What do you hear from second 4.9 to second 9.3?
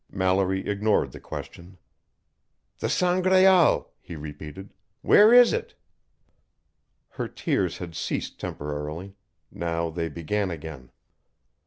"Where is it?" Her tears had ceased temporarily;